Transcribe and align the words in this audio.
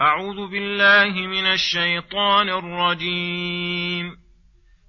أعوذ 0.00 0.50
بالله 0.50 1.26
من 1.26 1.46
الشيطان 1.46 2.48
الرجيم. 2.48 4.16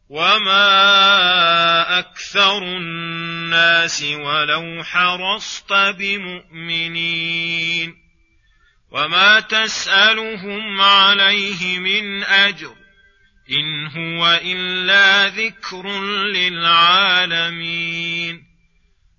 وما 0.09 1.99
أكثر 1.99 2.57
الناس 2.57 4.03
ولو 4.03 4.83
حرصت 4.83 5.73
بمؤمنين. 5.73 7.93
وما 8.91 9.39
تسألهم 9.39 10.81
عليه 10.81 11.79
من 11.79 12.23
أجر 12.23 12.75
إن 13.51 13.87
هو 13.87 14.39
إلا 14.43 15.27
ذكر 15.27 16.01
للعالمين. 16.35 18.46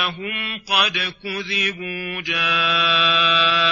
أنهم 0.00 0.58
قد 0.58 1.14
كذبوا 1.22 2.20
جاءهم 2.22 3.66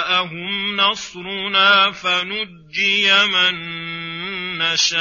نصرنا 0.75 1.91
فنجي 1.91 3.25
من 3.25 3.55
نشاء 4.57 4.99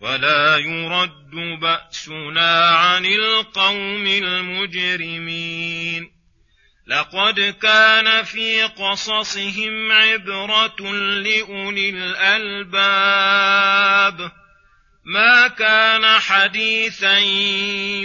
ولا 0.00 0.56
يرد 0.56 1.60
بأسنا 1.60 2.68
عن 2.68 3.04
القوم 3.04 4.06
المجرمين 4.06 5.62
لقد 6.86 7.40
كان 7.62 8.24
في 8.24 8.62
قصصهم 8.62 9.92
عبرة 9.92 10.92
لأولي 11.22 11.90
الألباب 11.90 13.22
ما 15.04 15.48
كان 15.48 16.20
حديثا 16.20 17.18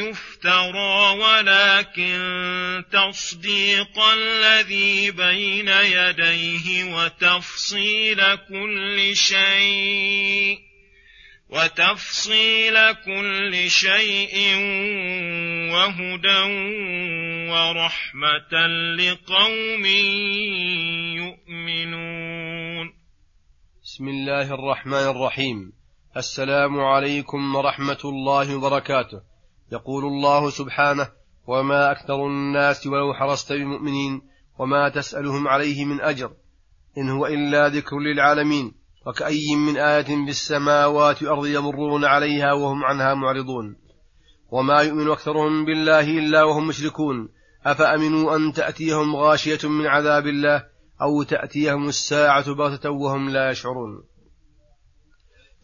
يفترى 0.02 1.20
ولكن 1.20 2.84
تصديق 2.92 4.00
الذي 4.00 5.12
بين 5.12 5.68
يديه 5.68 6.84
وتفصيل 6.84 8.36
كل 8.36 9.16
شيء 9.16 10.60
وتفصيل 11.50 12.94
كل 12.94 13.70
شيء 13.70 14.56
وهدى 15.72 16.42
ورحمة 17.52 18.68
لقوم 18.98 19.86
يؤمنون. 21.16 22.94
بسم 23.84 24.08
الله 24.08 24.54
الرحمن 24.54 24.94
الرحيم. 24.94 25.77
السلام 26.18 26.80
عليكم 26.80 27.56
ورحمة 27.56 27.98
الله 28.06 28.56
وبركاته. 28.56 29.22
يقول 29.72 30.06
الله 30.06 30.50
سبحانه: 30.50 31.08
وما 31.48 31.92
أكثر 31.92 32.28
الناس 32.28 32.88
ولو 32.88 33.14
حرصت 33.14 33.54
بمؤمنين 33.54 34.22
وما 34.60 34.90
تسألهم 34.90 35.48
عليه 35.48 35.86
من 35.86 36.02
أجر 36.02 36.32
إن 36.98 37.10
هو 37.10 37.26
إلا 37.26 37.68
ذكر 37.68 38.00
للعالمين 38.00 38.74
وكأي 39.08 39.56
من 39.56 39.78
آية 39.78 40.04
في 40.26 40.30
السماوات 40.30 41.24
والأرض 41.24 41.46
يمرون 41.46 42.06
عليها 42.06 42.54
وهم 42.54 42.84
عنها 42.84 43.14
معرضون. 43.14 43.76
وما 44.52 44.82
يؤمن 44.82 45.12
أكثرهم 45.12 45.66
بالله 45.66 46.20
إلا 46.20 46.44
وهم 46.44 46.68
مشركون. 46.68 47.30
أفأمنوا 47.66 48.36
أن 48.36 48.54
تأتيهم 48.54 49.16
غاشية 49.16 49.70
من 49.70 49.88
عذاب 49.88 50.28
الله 50.28 50.66
أو 51.02 51.24
تأتيهم 51.24 51.88
الساعة 51.88 52.54
بغتة 52.54 52.90
وهم 52.90 53.30
لا 53.30 53.52
يشعرون. 53.52 54.04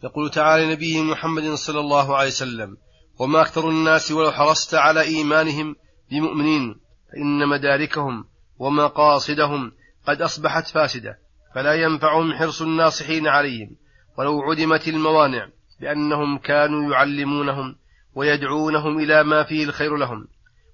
يقول 0.04 0.30
تعالى 0.30 0.72
نبيه 0.72 1.02
محمد 1.02 1.54
صلى 1.54 1.80
الله 1.80 2.16
عليه 2.16 2.28
وسلم 2.28 2.76
وما 3.18 3.40
أكثر 3.40 3.68
الناس 3.68 4.12
ولو 4.12 4.32
حرصت 4.32 4.74
على 4.74 5.00
إيمانهم 5.00 5.76
بمؤمنين 6.10 6.80
فإن 7.12 7.48
مداركهم 7.48 8.24
ومقاصدهم 8.58 9.72
قد 10.06 10.22
أصبحت 10.22 10.68
فاسدة 10.68 11.18
فلا 11.54 11.74
ينفعهم 11.74 12.32
حرص 12.32 12.62
الناصحين 12.62 13.28
عليهم 13.28 13.76
ولو 14.18 14.42
عدمت 14.42 14.88
الموانع 14.88 15.48
بأنهم 15.80 16.38
كانوا 16.38 16.92
يعلمونهم 16.92 17.76
ويدعونهم 18.14 18.98
إلى 18.98 19.24
ما 19.24 19.42
فيه 19.44 19.64
الخير 19.64 19.96
لهم 19.96 20.26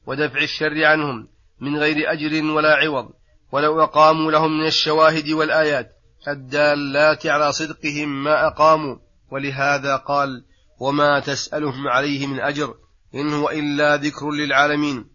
ودفع 0.07 0.43
الشر 0.43 0.85
عنهم 0.85 1.29
من 1.61 1.77
غير 1.77 2.13
أجر 2.13 2.45
ولا 2.45 2.75
عوض 2.75 3.11
ولو 3.53 3.83
أقاموا 3.83 4.33
لهم 4.33 4.59
من 4.59 4.67
الشواهد 4.67 5.29
والآيات 5.31 5.93
الدالات 6.29 7.27
على 7.27 7.53
صدقهم 7.53 8.25
ما 8.25 8.47
أقاموا 8.47 8.97
ولهذا 9.31 9.97
قال 9.97 10.45
وما 10.81 11.21
تسألهم 11.21 11.89
عليه 11.89 12.27
من 12.27 12.41
أجر 12.41 12.75
إن 13.15 13.33
هو 13.33 13.51
إلا 13.51 13.97
ذكر 13.97 14.31
للعالمين. 14.31 15.11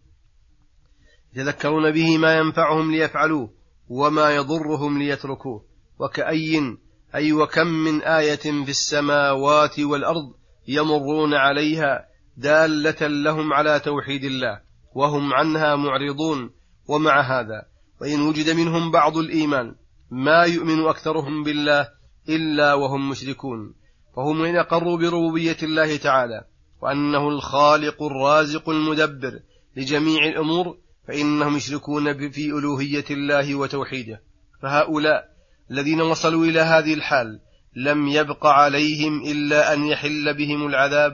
يتذكرون 1.34 1.90
به 1.90 2.18
ما 2.18 2.38
ينفعهم 2.38 2.92
ليفعلوه 2.92 3.50
وما 3.88 4.34
يضرهم 4.34 4.98
ليتركوه. 4.98 5.64
وكأي 5.98 6.76
أي 7.14 7.32
وكم 7.32 7.66
من 7.66 8.02
آية 8.02 8.36
في 8.64 8.68
السماوات 8.68 9.80
والأرض 9.80 10.34
يمرون 10.68 11.34
عليها 11.34 12.06
دالة 12.36 13.06
لهم 13.06 13.52
على 13.52 13.80
توحيد 13.80 14.24
الله 14.24 14.60
وهم 14.94 15.32
عنها 15.32 15.76
معرضون 15.76 16.50
ومع 16.88 17.20
هذا 17.20 17.66
وإن 18.00 18.20
وجد 18.20 18.50
منهم 18.50 18.90
بعض 18.90 19.16
الإيمان 19.16 19.74
ما 20.10 20.42
يؤمن 20.42 20.86
أكثرهم 20.86 21.42
بالله 21.42 21.88
إلا 22.28 22.74
وهم 22.74 23.10
مشركون. 23.10 23.74
فهم 24.16 24.42
إن 24.42 24.56
أقروا 24.56 24.98
بربوبية 24.98 25.56
الله 25.62 25.96
تعالى 25.96 26.44
وأنه 26.82 27.28
الخالق 27.28 28.02
الرازق 28.02 28.68
المدبر 28.68 29.40
لجميع 29.76 30.24
الأمور 30.24 30.78
فإنهم 31.08 31.56
يشركون 31.56 32.30
في 32.30 32.50
ألوهية 32.50 33.04
الله 33.10 33.54
وتوحيده. 33.54 34.22
فهؤلاء 34.62 35.24
الذين 35.70 36.00
وصلوا 36.00 36.44
إلى 36.44 36.60
هذه 36.60 36.94
الحال 36.94 37.40
لم 37.76 38.08
يبق 38.08 38.46
عليهم 38.46 39.22
إلا 39.22 39.72
أن 39.72 39.84
يحل 39.86 40.34
بهم 40.34 40.66
العذاب 40.66 41.12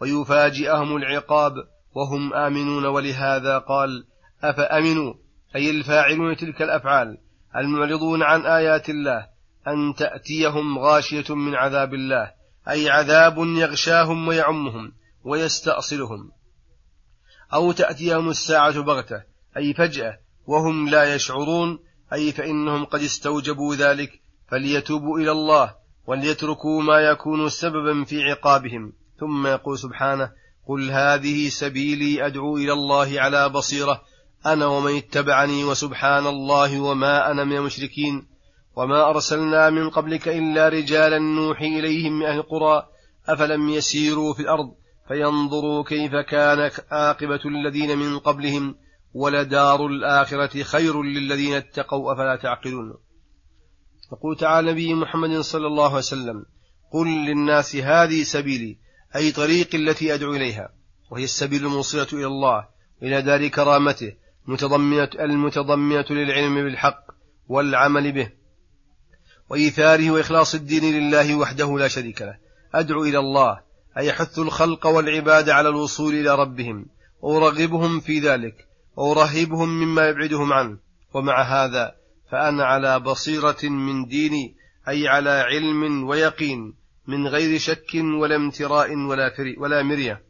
ويفاجئهم 0.00 0.96
العقاب 0.96 1.52
وهم 1.94 2.34
آمنون 2.34 2.86
ولهذا 2.86 3.58
قال 3.58 4.06
أفأمنوا؟ 4.42 5.14
أي 5.56 5.70
الفاعلون 5.70 6.36
تلك 6.36 6.62
الأفعال 6.62 7.18
المعرضون 7.56 8.22
عن 8.22 8.40
آيات 8.40 8.90
الله 8.90 9.26
أن 9.68 9.94
تأتيهم 9.94 10.78
غاشية 10.78 11.34
من 11.34 11.54
عذاب 11.54 11.94
الله 11.94 12.43
أي 12.68 12.90
عذاب 12.90 13.38
يغشاهم 13.38 14.28
ويعمهم 14.28 14.92
ويستأصلهم. 15.24 16.30
أو 17.54 17.72
تأتيهم 17.72 18.28
الساعة 18.28 18.80
بغتة 18.80 19.22
أي 19.56 19.74
فجأة 19.74 20.18
وهم 20.46 20.88
لا 20.88 21.14
يشعرون 21.14 21.78
أي 22.12 22.32
فإنهم 22.32 22.84
قد 22.84 23.00
استوجبوا 23.02 23.74
ذلك 23.74 24.20
فليتوبوا 24.48 25.18
إلى 25.18 25.30
الله 25.30 25.74
وليتركوا 26.06 26.82
ما 26.82 27.00
يكون 27.00 27.48
سببا 27.48 28.04
في 28.04 28.22
عقابهم. 28.22 28.92
ثم 29.20 29.46
يقول 29.46 29.78
سبحانه 29.78 30.32
قل 30.68 30.90
هذه 30.90 31.48
سبيلي 31.48 32.26
أدعو 32.26 32.56
إلى 32.56 32.72
الله 32.72 33.20
على 33.20 33.48
بصيرة 33.48 34.02
أنا 34.46 34.66
ومن 34.66 34.96
اتبعني 34.96 35.64
وسبحان 35.64 36.26
الله 36.26 36.80
وما 36.80 37.30
أنا 37.30 37.44
من 37.44 37.56
المشركين. 37.56 38.33
وما 38.76 39.10
أرسلنا 39.10 39.70
من 39.70 39.90
قبلك 39.90 40.28
إلا 40.28 40.68
رجالا 40.68 41.18
نوحي 41.18 41.66
إليهم 41.66 42.18
من 42.18 42.26
أهل 42.26 42.38
القرى 42.38 42.88
أفلم 43.28 43.68
يسيروا 43.68 44.34
في 44.34 44.40
الأرض 44.40 44.74
فينظروا 45.08 45.84
كيف 45.84 46.12
كان 46.14 46.70
عاقبة 46.90 47.40
الذين 47.44 47.98
من 47.98 48.18
قبلهم 48.18 48.74
ولدار 49.14 49.86
الآخرة 49.86 50.62
خير 50.62 51.02
للذين 51.02 51.54
اتقوا 51.54 52.12
أفلا 52.12 52.36
تعقلون 52.36 52.94
يقول 54.12 54.36
تعالى 54.36 54.72
نبي 54.72 54.94
محمد 54.94 55.40
صلى 55.40 55.66
الله 55.66 55.86
عليه 55.86 55.96
وسلم 55.96 56.44
قل 56.92 57.06
للناس 57.06 57.76
هذه 57.76 58.22
سبيلي 58.22 58.78
أي 59.16 59.32
طريق 59.32 59.74
التي 59.74 60.14
أدعو 60.14 60.34
إليها 60.34 60.68
وهي 61.10 61.24
السبيل 61.24 61.66
الموصلة 61.66 62.06
إلى 62.12 62.26
الله 62.26 62.68
إلى 63.02 63.22
دار 63.22 63.48
كرامته 63.48 64.12
متضمنة 64.46 65.08
المتضمنة 65.20 66.04
للعلم 66.10 66.54
بالحق 66.54 67.04
والعمل 67.48 68.12
به. 68.12 68.43
وإيثاره 69.54 70.10
وإخلاص 70.10 70.54
الدين 70.54 70.84
لله 70.94 71.34
وحده 71.34 71.78
لا 71.78 71.88
شريك 71.88 72.22
له. 72.22 72.36
أدعو 72.74 73.04
إلى 73.04 73.18
الله 73.18 73.60
أي 73.98 74.06
يحث 74.06 74.38
الخلق 74.38 74.86
والعباد 74.86 75.50
على 75.50 75.68
الوصول 75.68 76.14
إلى 76.14 76.34
ربهم 76.34 76.86
وأرغبهم 77.20 78.00
في 78.00 78.18
ذلك 78.18 78.54
وأرهبهم 78.96 79.68
مما 79.68 80.08
يبعدهم 80.08 80.52
عنه. 80.52 80.78
ومع 81.14 81.42
هذا 81.42 81.94
فأنا 82.30 82.64
على 82.64 83.00
بصيرة 83.00 83.62
من 83.62 84.06
ديني 84.06 84.54
أي 84.88 85.08
على 85.08 85.30
علم 85.30 86.08
ويقين 86.08 86.74
من 87.06 87.26
غير 87.26 87.58
شك 87.58 87.94
ولا 87.94 88.36
امتراء 88.36 88.96
ولا, 88.96 89.32
ولا 89.58 89.82
مرية. 89.82 90.22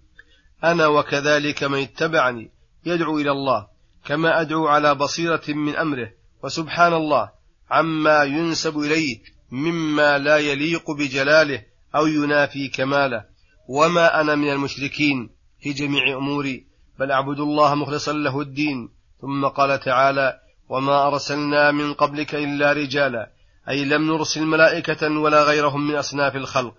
أنا 0.64 0.86
وكذلك 0.86 1.64
من 1.64 1.78
اتبعني 1.78 2.50
يدعو 2.86 3.18
إلى 3.18 3.30
الله 3.30 3.66
كما 4.06 4.40
أدعو 4.40 4.66
على 4.66 4.94
بصيرة 4.94 5.42
من 5.48 5.76
أمره. 5.76 6.10
وسبحان 6.42 6.92
الله 6.92 7.33
عما 7.70 8.22
ينسب 8.22 8.78
إليه 8.78 9.18
مما 9.50 10.18
لا 10.18 10.36
يليق 10.36 10.90
بجلاله 10.90 11.62
أو 11.94 12.06
ينافي 12.06 12.68
كماله. 12.68 13.24
وما 13.68 14.20
أنا 14.20 14.34
من 14.34 14.52
المشركين 14.52 15.30
في 15.60 15.72
جميع 15.72 16.16
أموري 16.16 16.66
بل 16.98 17.10
أعبد 17.10 17.40
الله 17.40 17.74
مخلصا 17.74 18.12
له 18.12 18.40
الدين. 18.40 18.88
ثم 19.20 19.46
قال 19.46 19.80
تعالى 19.80 20.40
وما 20.68 21.06
أرسلنا 21.06 21.70
من 21.70 21.94
قبلك 21.94 22.34
إلا 22.34 22.72
رجالا. 22.72 23.30
أي 23.68 23.84
لم 23.84 24.12
نرسل 24.12 24.44
ملائكة 24.44 25.18
ولا 25.18 25.42
غيرهم 25.42 25.88
من 25.88 25.94
أصناف 25.94 26.36
الخلق. 26.36 26.74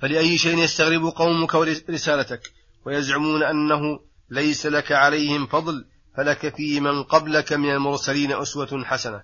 فلأي 0.00 0.38
شيء 0.38 0.58
يستغرب 0.58 1.04
قومك 1.04 1.54
ورسالتك 1.54 2.52
ويزعمون 2.86 3.42
أنه 3.42 4.00
ليس 4.30 4.66
لك 4.66 4.92
عليهم 4.92 5.46
فضل 5.46 5.84
فلك 6.16 6.56
في 6.56 6.80
من 6.80 7.02
قبلك 7.02 7.52
من 7.52 7.70
المرسلين 7.70 8.32
أسوة 8.32 8.84
حسنة. 8.84 9.22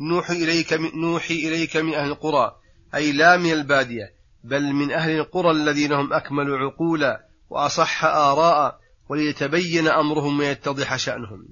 نوحي 0.00 0.32
إليك 0.32 0.72
من, 0.72 0.90
نوحي 1.00 1.34
إليك 1.34 1.76
من 1.76 1.94
أهل 1.94 2.08
القرى 2.08 2.56
أي 2.94 3.12
لا 3.12 3.36
من 3.36 3.52
البادية 3.52 4.14
بل 4.44 4.72
من 4.72 4.92
أهل 4.92 5.10
القرى 5.10 5.50
الذين 5.50 5.92
هم 5.92 6.12
أكمل 6.12 6.54
عقولا 6.54 7.26
وأصح 7.50 8.04
آراء 8.04 8.78
وليتبين 9.08 9.88
أمرهم 9.88 10.38
ويتضح 10.38 10.96
شأنهم. 10.96 11.48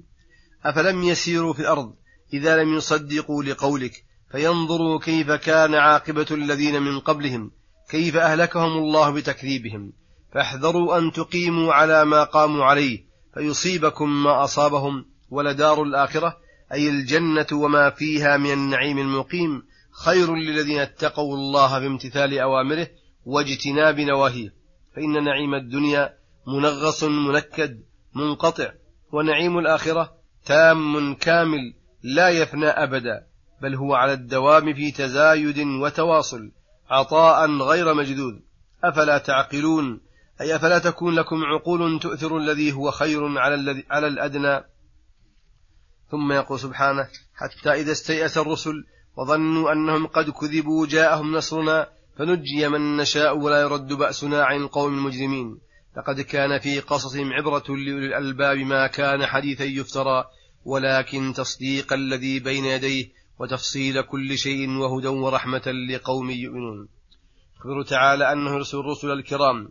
أفلم 0.65 1.03
يسيروا 1.03 1.53
في 1.53 1.59
الأرض 1.59 1.93
إذا 2.33 2.57
لم 2.57 2.73
يصدقوا 2.73 3.43
لقولك 3.43 3.93
فينظروا 4.31 4.99
كيف 4.99 5.31
كان 5.31 5.75
عاقبة 5.75 6.27
الذين 6.31 6.81
من 6.81 6.99
قبلهم 6.99 7.51
كيف 7.89 8.15
أهلكهم 8.15 8.77
الله 8.77 9.09
بتكذيبهم. 9.09 9.93
فاحذروا 10.33 10.97
أن 10.97 11.11
تقيموا 11.11 11.73
على 11.73 12.05
ما 12.05 12.23
قاموا 12.23 12.65
عليه 12.65 13.10
فيصيبكم 13.33 14.23
ما 14.23 14.43
أصابهم 14.43 15.05
ولدار 15.29 15.83
الآخرة 15.83 16.37
أي 16.73 16.89
الجنة 16.89 17.47
وما 17.53 17.89
فيها 17.89 18.37
من 18.37 18.53
النعيم 18.53 18.97
المقيم 18.97 19.63
خير 20.05 20.35
للذين 20.35 20.79
اتقوا 20.79 21.35
الله 21.35 21.79
بامتثال 21.79 22.39
أوامره 22.39 22.87
واجتناب 23.25 23.99
نواهيه. 23.99 24.53
فإن 24.95 25.23
نعيم 25.23 25.55
الدنيا 25.55 26.13
منغص 26.47 27.03
منكد 27.03 27.83
منقطع 28.15 28.71
ونعيم 29.11 29.57
الآخرة 29.57 30.13
تام 30.45 31.13
كامل 31.15 31.73
لا 32.03 32.29
يفنى 32.29 32.67
أبدا 32.67 33.25
بل 33.61 33.75
هو 33.75 33.93
على 33.95 34.13
الدوام 34.13 34.73
في 34.73 34.91
تزايد 34.91 35.59
وتواصل 35.59 36.51
عطاء 36.89 37.51
غير 37.51 37.93
مجدود 37.93 38.41
أفلا 38.83 39.17
تعقلون؟ 39.17 40.01
أي 40.41 40.55
أفلا 40.55 40.79
تكون 40.79 41.15
لكم 41.15 41.43
عقول 41.43 41.99
تؤثر 41.99 42.37
الذي 42.37 42.73
هو 42.73 42.91
خير 42.91 43.37
على, 43.37 43.55
الذي 43.55 43.85
على 43.89 44.07
الأدنى؟ 44.07 44.63
ثم 46.11 46.31
يقول 46.31 46.59
سبحانه 46.59 47.07
حتى 47.35 47.69
إذا 47.73 47.91
استيأس 47.91 48.37
الرسل 48.37 48.85
وظنوا 49.17 49.71
أنهم 49.71 50.07
قد 50.07 50.29
كذبوا 50.29 50.87
جاءهم 50.87 51.35
نصرنا 51.35 51.89
فنجي 52.17 52.69
من 52.69 52.97
نشاء 52.97 53.37
ولا 53.37 53.61
يرد 53.61 53.93
بأسنا 53.93 54.43
عن 54.43 54.61
القوم 54.61 54.93
المجرمين 54.93 55.59
لقد 55.97 56.21
كان 56.21 56.59
في 56.59 56.79
قصصهم 56.79 57.33
عبرة 57.33 57.63
لأولي 57.67 58.07
الألباب 58.07 58.57
ما 58.57 58.87
كان 58.87 59.25
حديثا 59.25 59.63
يفترى 59.63 60.25
ولكن 60.65 61.33
تصديق 61.33 61.93
الذي 61.93 62.39
بين 62.39 62.65
يديه 62.65 63.09
وتفصيل 63.39 64.01
كل 64.01 64.37
شيء 64.37 64.69
وهدى 64.69 65.07
ورحمة 65.07 65.71
لقوم 65.89 66.29
يؤمنون. 66.29 66.87
يخبر 67.57 67.83
تعالى 67.83 68.31
أنه 68.31 68.51
يرسل 68.55 68.77
الرسل 68.77 69.11
الكرام 69.11 69.69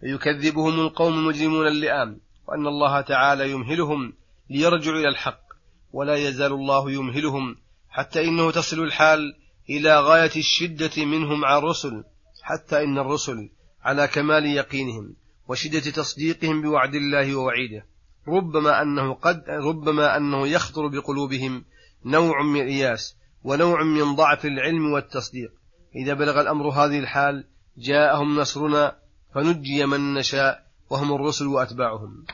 فيكذبهم 0.00 0.80
القوم 0.80 1.18
المجرمون 1.18 1.66
اللئام 1.66 2.20
وأن 2.48 2.66
الله 2.66 3.00
تعالى 3.00 3.50
يمهلهم 3.50 4.12
ليرجعوا 4.50 4.98
إلى 4.98 5.08
الحق 5.08 5.40
ولا 5.92 6.16
يزال 6.16 6.52
الله 6.52 6.90
يمهلهم 6.90 7.56
حتى 7.88 8.24
إنه 8.24 8.50
تصل 8.50 8.82
الحال 8.82 9.36
إلى 9.70 10.00
غاية 10.00 10.30
الشدة 10.36 11.04
منهم 11.04 11.44
على 11.44 11.58
الرسل 11.58 12.04
حتى 12.42 12.84
إن 12.84 12.98
الرسل 12.98 13.50
على 13.82 14.08
كمال 14.08 14.46
يقينهم 14.46 15.14
وشدة 15.48 15.80
تصديقهم 15.80 16.62
بوعد 16.62 16.94
الله 16.94 17.36
ووعيده. 17.36 17.86
ربما 18.28 18.82
أنه 18.82 19.14
قد 19.14 19.44
ربما 19.48 20.16
أنه 20.16 20.48
يخطر 20.48 20.86
بقلوبهم 20.86 21.64
نوع 22.04 22.42
من 22.42 22.60
الإياس 22.60 23.16
ونوع 23.44 23.82
من 23.82 24.14
ضعف 24.14 24.46
العلم 24.46 24.92
والتصديق. 24.92 25.52
إذا 25.96 26.14
بلغ 26.14 26.40
الأمر 26.40 26.68
هذه 26.68 26.98
الحال 26.98 27.44
جاءهم 27.78 28.40
نصرنا 28.40 28.96
فنجي 29.36 29.86
من 29.86 30.14
نشاء 30.14 30.66
وهم 30.90 31.14
الرسل 31.14 31.46
وأتباعهم. 31.46 32.24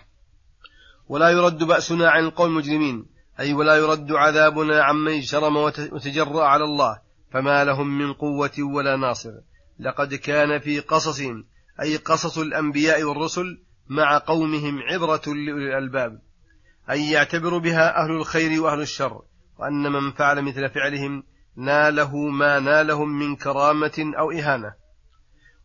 ولا 1.08 1.30
يرد 1.30 1.64
بأسنا 1.64 2.10
عن 2.10 2.24
القوم 2.24 2.50
المجرمين 2.50 3.06
أي 3.40 3.52
ولا 3.52 3.76
يرد 3.76 4.12
عذابنا 4.12 4.82
عمن 4.82 5.20
جرم 5.20 5.56
وتجرأ 5.92 6.44
على 6.44 6.64
الله 6.64 7.00
فما 7.32 7.64
لهم 7.64 7.98
من 7.98 8.12
قوة 8.12 8.50
ولا 8.58 8.96
ناصر. 8.96 9.32
لقد 9.78 10.14
كان 10.14 10.58
في 10.58 10.80
قصصهم 10.80 11.44
أي 11.80 11.96
قصص 11.96 12.38
الأنبياء 12.38 13.02
والرسل 13.02 13.62
مع 13.88 14.18
قومهم 14.18 14.78
عبرة 14.78 15.22
لأولي 15.26 15.78
الألباب 15.78 16.20
أي 16.90 17.10
يعتبر 17.10 17.58
بها 17.58 18.04
أهل 18.04 18.10
الخير 18.10 18.62
وأهل 18.62 18.80
الشر 18.80 19.22
وأن 19.58 19.92
من 19.92 20.12
فعل 20.12 20.42
مثل 20.42 20.70
فعلهم 20.70 21.22
ناله 21.56 22.16
ما 22.16 22.60
نالهم 22.60 23.18
من 23.18 23.36
كرامة 23.36 24.12
أو 24.18 24.30
إهانة. 24.30 24.81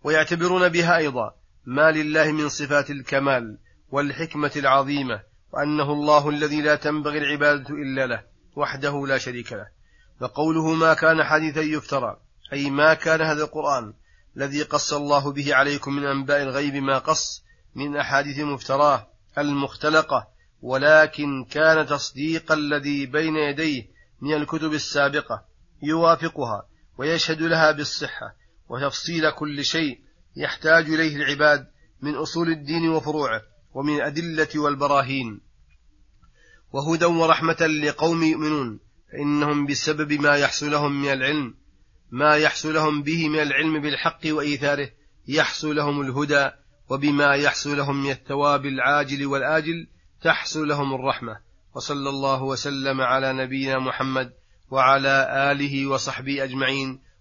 ويعتبرون 0.04 0.70
بها 0.70 0.98
أيضا 0.98 1.36
ما 1.66 1.92
لله 1.92 2.32
من 2.32 2.50
صفات 2.50 2.89
الكمال 2.89 3.58
والحكمة 3.92 4.51
العظيمة 4.56 5.22
وأنه 5.54 5.94
الله 5.94 6.30
الذي 6.30 6.62
لا 6.62 6.75
تنبغي 6.75 7.18
العبادة 7.18 7.70
إلا 7.70 8.08
له 8.08 8.24
وحده 8.56 9.08
لا 9.08 9.18
شريك 9.18 9.54
له. 9.54 9.68
وقوله 10.22 10.74
ما 10.74 10.94
كان 10.94 11.24
حديثا 11.24 11.62
يفترى 11.62 12.18
أي 12.54 12.70
ما 12.70 12.94
كان 12.94 13.22
هذا 13.22 13.44
القرآن 13.44 13.94
الذي 14.38 14.63
قص 14.63 14.94
الله 14.94 15.32
به 15.32 15.56
عليكم 15.56 15.94
من 15.94 16.06
أنباء 16.06 16.44
الغيب 16.44 16.75
ما 16.75 16.98
قص 16.98 17.44
من 17.75 17.98
أحاديث 17.98 18.39
مفتراه 18.39 19.08
المختلقة 19.38 20.27
ولكن 20.62 21.46
كان 21.46 21.88
تصديق 21.88 22.51
الذي 22.51 23.06
بين 23.06 23.36
يديه 23.36 23.88
من 24.22 24.34
الكتب 24.34 24.74
السابقة 24.74 25.46
يوافقها 25.84 26.68
ويشهد 26.98 27.42
لها 27.42 27.72
بالصحة. 27.72 28.36
وتفصيل 28.70 29.32
كل 29.32 29.66
شيء 29.66 30.00
يحتاج 30.36 30.90
إليه 30.90 31.16
العباد 31.16 31.68
من 32.02 32.16
أصول 32.16 32.50
الدين 32.50 32.90
وفروعه 32.90 33.42
ومن 33.74 33.96
الأدلة 33.96 34.48
والبراهين. 34.56 35.42
وهدى 36.74 37.06
ورحمة 37.06 37.68
لقوم 37.84 38.24
يؤمنون 38.24 38.80
فإنهم 39.12 39.66
بسبب 39.66 40.14
ما 40.14 40.36
يحصل 40.36 40.72
لهم 40.72 41.02
من 41.02 41.12
العلم 41.12 41.54
ما 42.12 42.36
يحصل 42.36 42.74
لهم 42.74 43.04
به 43.04 43.30
من 43.30 43.40
العلم 43.40 43.82
بالحق 43.82 44.20
وإيثاره 44.26 44.90
يحصل 45.28 45.76
لهم 45.76 46.02
الهدى 46.02 46.50
وبما 46.90 47.36
يحصل 47.36 47.78
لهم 47.78 48.04
من 48.04 48.12
الثواب 48.12 48.66
العاجل 48.66 49.26
والآجل 49.26 49.88
تحصل 50.22 50.68
لهم 50.68 50.94
الرحمة. 50.94 51.40
وصلى 51.76 52.10
الله 52.10 52.44
وسلم 52.44 53.02
على 53.02 53.34
نبينا 53.34 53.80
محمد 53.80 54.34
وعلى 54.70 55.28
آله 55.52 55.88
وصحبه 55.88 56.44
أجمعين. 56.44 57.00